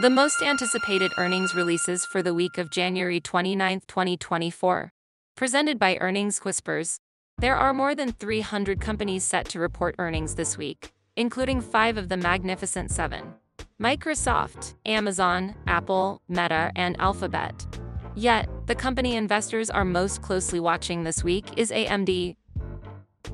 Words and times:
The 0.00 0.08
most 0.08 0.40
anticipated 0.40 1.12
earnings 1.18 1.54
releases 1.54 2.06
for 2.06 2.22
the 2.22 2.32
week 2.32 2.56
of 2.56 2.70
January 2.70 3.20
29, 3.20 3.82
2024. 3.86 4.92
Presented 5.36 5.78
by 5.78 5.98
Earnings 5.98 6.38
Whispers. 6.38 7.00
There 7.36 7.54
are 7.54 7.74
more 7.74 7.94
than 7.94 8.12
300 8.12 8.80
companies 8.80 9.24
set 9.24 9.46
to 9.50 9.60
report 9.60 9.96
earnings 9.98 10.36
this 10.36 10.56
week, 10.56 10.94
including 11.16 11.60
five 11.60 11.98
of 11.98 12.08
the 12.08 12.16
Magnificent 12.16 12.90
Seven 12.90 13.34
Microsoft, 13.78 14.72
Amazon, 14.86 15.54
Apple, 15.66 16.22
Meta, 16.30 16.72
and 16.74 16.98
Alphabet. 16.98 17.66
Yet, 18.14 18.48
the 18.68 18.74
company 18.74 19.16
investors 19.16 19.68
are 19.68 19.84
most 19.84 20.22
closely 20.22 20.60
watching 20.60 21.04
this 21.04 21.22
week 21.22 21.44
is 21.58 21.70
AMD. 21.70 22.36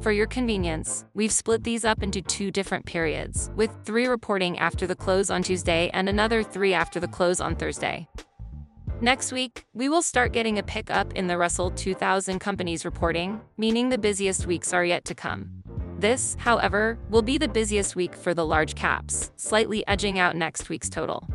For 0.01 0.13
your 0.13 0.27
convenience, 0.27 1.05
we've 1.15 1.33
split 1.33 1.65
these 1.65 1.85
up 1.85 2.03
into 2.03 2.23
two 2.23 2.51
different 2.51 2.87
periods, 2.87 3.51
with 3.57 3.71
three 3.85 4.07
reporting 4.07 4.59
after 4.59 4.87
the 4.87 4.95
close 4.95 5.31
on 5.31 5.43
Tuesday 5.43 5.91
and 5.93 6.09
another 6.09 6.43
three 6.43 6.75
after 6.75 7.01
the 7.01 7.09
close 7.09 7.41
on 7.41 7.57
Thursday. 7.57 8.09
Next 9.01 9.33
week, 9.33 9.67
we 9.75 9.89
will 9.89 10.03
start 10.03 10.33
getting 10.33 10.59
a 10.59 10.63
pickup 10.63 11.13
in 11.13 11.27
the 11.27 11.37
Russell 11.37 11.71
2000 11.71 12.39
companies 12.39 12.85
reporting, 12.85 13.41
meaning 13.59 13.89
the 13.89 13.99
busiest 13.99 14.47
weeks 14.47 14.73
are 14.73 14.85
yet 14.85 15.05
to 15.05 15.15
come. 15.15 15.51
This, 15.99 16.37
however, 16.39 16.99
will 17.11 17.23
be 17.23 17.37
the 17.39 17.49
busiest 17.49 17.97
week 17.97 18.15
for 18.15 18.33
the 18.33 18.47
large 18.47 18.75
caps, 18.75 19.33
slightly 19.37 19.87
edging 19.87 20.19
out 20.19 20.37
next 20.37 20.69
week's 20.69 20.89
total. 20.89 21.29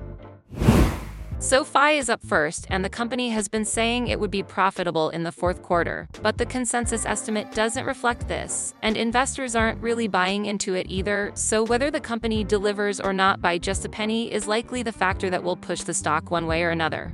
SoFi 1.41 1.97
is 1.97 2.07
up 2.07 2.23
first, 2.23 2.67
and 2.69 2.85
the 2.85 2.89
company 2.89 3.31
has 3.31 3.47
been 3.47 3.65
saying 3.65 4.07
it 4.07 4.19
would 4.19 4.29
be 4.29 4.43
profitable 4.43 5.09
in 5.09 5.23
the 5.23 5.31
fourth 5.31 5.63
quarter, 5.63 6.07
but 6.21 6.37
the 6.37 6.45
consensus 6.45 7.03
estimate 7.03 7.51
doesn't 7.51 7.87
reflect 7.87 8.27
this, 8.27 8.75
and 8.83 8.95
investors 8.95 9.55
aren't 9.55 9.81
really 9.81 10.07
buying 10.07 10.45
into 10.45 10.75
it 10.75 10.85
either, 10.87 11.31
so 11.33 11.63
whether 11.63 11.89
the 11.89 11.99
company 11.99 12.43
delivers 12.43 12.99
or 12.99 13.11
not 13.11 13.41
by 13.41 13.57
just 13.57 13.83
a 13.85 13.89
penny 13.89 14.31
is 14.31 14.47
likely 14.47 14.83
the 14.83 14.91
factor 14.91 15.31
that 15.31 15.43
will 15.43 15.55
push 15.55 15.81
the 15.81 15.95
stock 15.95 16.29
one 16.29 16.45
way 16.45 16.61
or 16.61 16.69
another. 16.69 17.11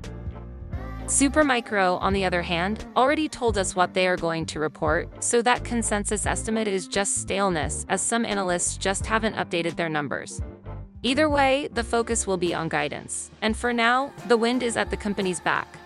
Supermicro, 1.06 1.98
on 2.02 2.12
the 2.12 2.26
other 2.26 2.42
hand, 2.42 2.86
already 2.98 3.30
told 3.30 3.58
us 3.58 3.78
what 3.78 3.94
they 3.94 4.10
are 4.10 4.18
going 4.18 4.46
to 4.48 4.60
report, 4.60 5.24
so 5.24 5.42
that 5.42 5.64
consensus 5.64 6.26
estimate 6.26 6.68
is 6.68 6.90
just 6.90 7.20
staleness, 7.20 7.86
as 7.88 8.02
some 8.02 8.26
analysts 8.26 8.76
just 8.76 9.06
haven't 9.06 9.38
updated 9.38 9.78
their 9.78 9.88
numbers. 9.88 10.42
Either 11.08 11.30
way, 11.30 11.70
the 11.74 11.86
focus 11.86 12.28
will 12.28 12.36
be 12.36 12.54
on 12.54 12.68
guidance, 12.68 13.32
and 13.42 13.56
for 13.56 13.72
now, 13.72 14.12
the 14.28 14.36
wind 14.36 14.62
is 14.62 14.76
at 14.76 14.90
the 14.90 14.98
company's 14.98 15.40
back. 15.40 15.78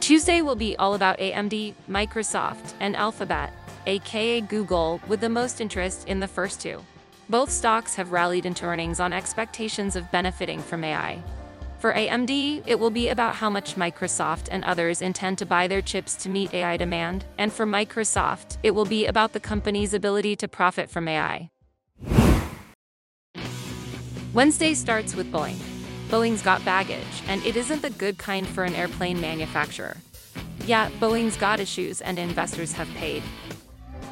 Tuesday 0.00 0.42
will 0.42 0.56
be 0.56 0.76
all 0.76 0.94
about 0.94 1.16
AMD, 1.18 1.74
Microsoft, 1.88 2.72
and 2.80 2.96
Alphabet, 2.96 3.52
aka 3.86 4.40
Google, 4.40 5.00
with 5.06 5.20
the 5.20 5.28
most 5.28 5.60
interest 5.60 6.08
in 6.08 6.18
the 6.18 6.26
first 6.26 6.60
two. 6.60 6.84
Both 7.28 7.52
stocks 7.52 7.94
have 7.94 8.10
rallied 8.10 8.44
into 8.44 8.64
earnings 8.64 8.98
on 8.98 9.12
expectations 9.12 9.94
of 9.94 10.10
benefiting 10.10 10.58
from 10.58 10.82
AI. 10.82 11.22
For 11.78 11.92
AMD, 11.92 12.64
it 12.66 12.80
will 12.80 12.90
be 12.90 13.08
about 13.08 13.36
how 13.36 13.50
much 13.50 13.76
Microsoft 13.76 14.48
and 14.50 14.64
others 14.64 15.00
intend 15.00 15.38
to 15.38 15.46
buy 15.46 15.68
their 15.68 15.80
chips 15.80 16.16
to 16.16 16.28
meet 16.28 16.52
AI 16.52 16.76
demand, 16.76 17.24
and 17.38 17.52
for 17.52 17.66
Microsoft, 17.66 18.56
it 18.64 18.72
will 18.72 18.84
be 18.84 19.06
about 19.06 19.32
the 19.32 19.38
company's 19.38 19.94
ability 19.94 20.34
to 20.34 20.48
profit 20.48 20.90
from 20.90 21.06
AI. 21.06 21.51
Wednesday 24.34 24.72
starts 24.72 25.14
with 25.14 25.30
Boeing. 25.30 25.58
Boeing's 26.08 26.40
got 26.40 26.64
baggage, 26.64 27.22
and 27.28 27.44
it 27.44 27.54
isn't 27.54 27.82
the 27.82 27.90
good 27.90 28.16
kind 28.16 28.46
for 28.46 28.64
an 28.64 28.74
airplane 28.74 29.20
manufacturer. 29.20 29.98
Yeah, 30.64 30.88
Boeing's 31.00 31.36
got 31.36 31.60
issues, 31.60 32.00
and 32.00 32.18
investors 32.18 32.72
have 32.72 32.88
paid. 32.94 33.22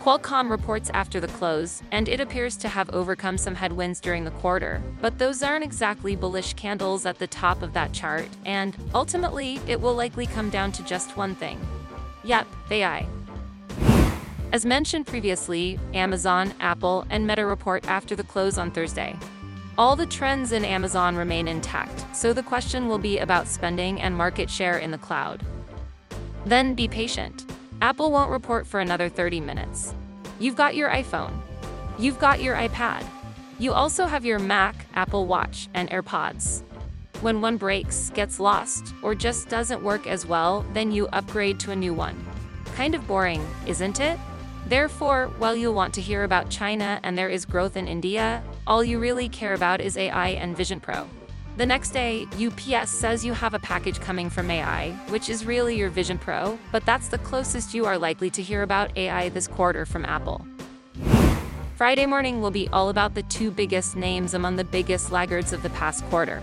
Qualcomm 0.03 0.51
reports 0.51 0.91
after 0.93 1.21
the 1.21 1.29
close, 1.29 1.83
and 1.91 2.07
it 2.07 2.21
appears 2.21 2.59
to 2.59 2.69
have 2.69 2.91
overcome 2.91 3.39
some 3.39 3.55
headwinds 3.55 3.99
during 3.99 4.25
the 4.25 4.31
quarter, 4.33 4.83
but 5.01 5.19
those 5.19 5.43
aren't 5.43 5.65
exactly 5.65 6.15
bullish 6.17 6.53
candles 6.53 7.07
at 7.07 7.19
the 7.19 7.27
top 7.27 7.63
of 7.63 7.73
that 7.73 7.95
chart, 7.95 8.29
and 8.45 8.77
ultimately, 8.95 9.59
it 9.67 9.81
will 9.81 9.95
likely 9.95 10.27
come 10.27 10.51
down 10.51 10.71
to 10.73 10.83
just 10.83 11.17
one 11.17 11.35
thing. 11.35 11.59
Yep, 12.25 12.47
AI. 12.71 13.07
As 14.53 14.67
mentioned 14.67 15.07
previously, 15.07 15.79
Amazon, 15.95 16.53
Apple, 16.61 17.07
and 17.09 17.27
Meta 17.27 17.47
report 17.47 17.89
after 17.89 18.15
the 18.15 18.25
close 18.25 18.59
on 18.59 18.71
Thursday. 18.71 19.17
All 19.81 19.97
the 19.97 20.05
trends 20.05 20.53
in 20.53 20.63
Amazon 20.63 21.17
remain 21.17 21.49
intact, 21.49 22.05
so 22.15 22.35
the 22.35 22.43
question 22.43 22.87
will 22.87 22.99
be 22.99 23.17
about 23.17 23.49
spending 23.49 23.99
and 24.03 24.15
market 24.15 24.51
share 24.51 24.77
in 24.77 24.91
the 24.91 24.99
cloud. 24.99 25.43
Then 26.45 26.75
be 26.75 26.87
patient. 26.87 27.51
Apple 27.81 28.13
won't 28.13 28.31
report 28.31 28.67
for 28.67 28.81
another 28.81 29.09
30 29.09 29.41
minutes. 29.41 29.95
You've 30.39 30.55
got 30.55 30.77
your 30.77 30.91
iPhone. 30.91 31.33
You've 31.99 32.19
got 32.19 32.43
your 32.43 32.57
iPad. 32.57 33.07
You 33.59 33.73
also 33.73 34.05
have 34.05 34.27
your 34.27 34.39
Mac, 34.39 34.85
Apple 34.93 35.25
Watch, 35.25 35.71
and 35.73 35.89
AirPods. 35.89 36.63
When 37.23 37.41
one 37.41 37.57
breaks, 37.57 38.11
gets 38.11 38.39
lost, 38.39 38.93
or 39.01 39.15
just 39.15 39.49
doesn't 39.49 39.83
work 39.83 40.07
as 40.07 40.27
well, 40.27 40.63
then 40.75 40.93
you 40.93 41.09
upgrade 41.15 41.59
to 41.61 41.71
a 41.71 41.77
new 41.77 41.95
one. 41.95 42.23
Kind 42.75 42.95
of 42.95 43.07
boring, 43.07 43.43
isn't 43.67 43.99
it? 43.99 44.19
Therefore, 44.67 45.31
while 45.39 45.57
you'll 45.57 45.75
want 45.75 45.95
to 45.95 46.01
hear 46.01 46.25
about 46.25 46.51
China 46.51 47.01
and 47.03 47.17
there 47.17 47.29
is 47.29 47.45
growth 47.45 47.77
in 47.77 47.89
India, 47.89 48.43
all 48.67 48.85
you 48.85 48.99
really 48.99 49.29
care 49.29 49.55
about 49.55 49.81
is 49.81 49.97
AI 49.97 50.29
and 50.29 50.57
Vision 50.57 50.81
Pro. 50.81 51.09
The 51.57 51.67
next 51.67 51.91
day, 51.91 52.27
UPS 52.43 52.91
says 52.91 53.25
you 53.25 53.33
have 53.33 53.55
a 53.55 53.59
package 53.59 54.01
coming 54.01 54.31
from 54.31 54.51
AI, 54.51 54.93
which 55.09 55.29
is 55.29 55.45
really 55.45 55.77
your 55.77 55.91
Vision 55.91 56.17
Pro, 56.17 56.59
but 56.73 56.87
that's 56.87 57.09
the 57.09 57.19
closest 57.19 57.75
you 57.75 57.85
are 57.85 57.99
likely 57.99 58.31
to 58.31 58.43
hear 58.43 58.63
about 58.63 58.97
AI 58.97 59.29
this 59.31 59.47
quarter 59.47 59.85
from 59.85 60.05
Apple. 60.05 60.47
Friday 61.77 62.07
morning 62.07 62.41
will 62.41 62.51
be 62.51 62.69
all 62.69 62.91
about 62.91 63.15
the 63.15 63.23
two 63.25 63.51
biggest 63.51 63.97
names 63.97 64.35
among 64.35 64.57
the 64.57 64.65
biggest 64.65 65.11
laggards 65.11 65.53
of 65.53 65.63
the 65.63 65.71
past 65.71 66.05
quarter. 66.05 66.43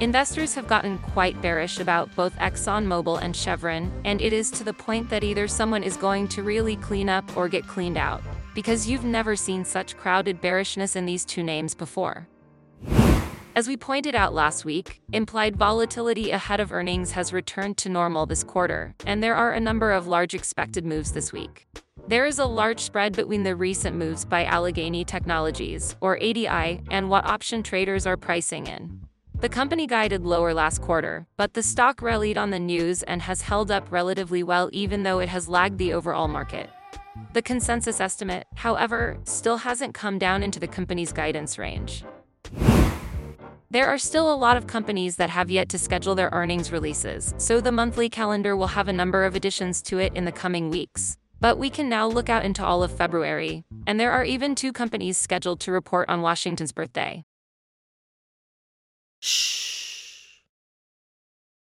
Investors 0.00 0.54
have 0.54 0.66
gotten 0.66 0.96
quite 0.96 1.42
bearish 1.42 1.78
about 1.78 2.14
both 2.16 2.34
ExxonMobil 2.36 3.20
and 3.20 3.36
Chevron, 3.36 3.92
and 4.06 4.22
it 4.22 4.32
is 4.32 4.50
to 4.52 4.64
the 4.64 4.72
point 4.72 5.10
that 5.10 5.22
either 5.22 5.46
someone 5.46 5.82
is 5.82 5.98
going 5.98 6.26
to 6.28 6.42
really 6.42 6.76
clean 6.76 7.10
up 7.10 7.36
or 7.36 7.48
get 7.48 7.68
cleaned 7.68 7.98
out, 7.98 8.22
because 8.54 8.88
you've 8.88 9.04
never 9.04 9.36
seen 9.36 9.62
such 9.62 9.98
crowded 9.98 10.40
bearishness 10.40 10.96
in 10.96 11.04
these 11.04 11.26
two 11.26 11.42
names 11.42 11.74
before. 11.74 12.26
As 13.54 13.68
we 13.68 13.76
pointed 13.76 14.14
out 14.14 14.32
last 14.32 14.64
week, 14.64 15.02
implied 15.12 15.56
volatility 15.56 16.30
ahead 16.30 16.60
of 16.60 16.72
earnings 16.72 17.10
has 17.10 17.34
returned 17.34 17.76
to 17.78 17.90
normal 17.90 18.24
this 18.24 18.42
quarter, 18.42 18.94
and 19.04 19.22
there 19.22 19.34
are 19.34 19.52
a 19.52 19.60
number 19.60 19.92
of 19.92 20.06
large 20.06 20.32
expected 20.32 20.86
moves 20.86 21.12
this 21.12 21.30
week. 21.30 21.66
There 22.08 22.24
is 22.24 22.38
a 22.38 22.46
large 22.46 22.80
spread 22.80 23.14
between 23.14 23.42
the 23.42 23.54
recent 23.54 23.96
moves 23.96 24.24
by 24.24 24.46
Allegheny 24.46 25.04
Technologies, 25.04 25.94
or 26.00 26.16
ADI, 26.16 26.80
and 26.90 27.10
what 27.10 27.26
option 27.26 27.62
traders 27.62 28.06
are 28.06 28.16
pricing 28.16 28.66
in. 28.66 29.02
The 29.40 29.48
company 29.48 29.86
guided 29.86 30.26
lower 30.26 30.52
last 30.52 30.82
quarter, 30.82 31.26
but 31.38 31.54
the 31.54 31.62
stock 31.62 32.02
rallied 32.02 32.36
on 32.36 32.50
the 32.50 32.58
news 32.58 33.02
and 33.02 33.22
has 33.22 33.40
held 33.40 33.70
up 33.70 33.90
relatively 33.90 34.42
well 34.42 34.68
even 34.70 35.02
though 35.02 35.18
it 35.18 35.30
has 35.30 35.48
lagged 35.48 35.78
the 35.78 35.94
overall 35.94 36.28
market. 36.28 36.68
The 37.32 37.40
consensus 37.40 38.02
estimate, 38.02 38.46
however, 38.56 39.16
still 39.24 39.56
hasn't 39.56 39.94
come 39.94 40.18
down 40.18 40.42
into 40.42 40.60
the 40.60 40.68
company's 40.68 41.14
guidance 41.14 41.58
range. 41.58 42.04
There 43.70 43.86
are 43.86 43.96
still 43.96 44.30
a 44.30 44.36
lot 44.36 44.58
of 44.58 44.66
companies 44.66 45.16
that 45.16 45.30
have 45.30 45.48
yet 45.48 45.70
to 45.70 45.78
schedule 45.78 46.14
their 46.14 46.28
earnings 46.32 46.70
releases, 46.70 47.32
so 47.38 47.62
the 47.62 47.72
monthly 47.72 48.10
calendar 48.10 48.54
will 48.54 48.66
have 48.66 48.88
a 48.88 48.92
number 48.92 49.24
of 49.24 49.36
additions 49.36 49.80
to 49.82 49.98
it 49.98 50.12
in 50.14 50.26
the 50.26 50.32
coming 50.32 50.68
weeks. 50.68 51.16
But 51.40 51.56
we 51.56 51.70
can 51.70 51.88
now 51.88 52.06
look 52.06 52.28
out 52.28 52.44
into 52.44 52.62
all 52.62 52.82
of 52.82 52.92
February, 52.92 53.64
and 53.86 53.98
there 53.98 54.12
are 54.12 54.24
even 54.24 54.54
two 54.54 54.74
companies 54.74 55.16
scheduled 55.16 55.60
to 55.60 55.72
report 55.72 56.10
on 56.10 56.20
Washington's 56.20 56.72
birthday. 56.72 57.24
Shh. 59.20 59.69